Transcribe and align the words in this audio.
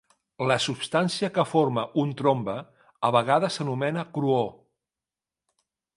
La 0.51 0.55
substància 0.63 1.29
que 1.35 1.43
forma 1.51 1.83
un 2.05 2.15
trombe 2.23 2.57
a 3.09 3.11
vegades 3.19 3.61
s'anomena 3.61 4.09
crúor. 4.17 4.53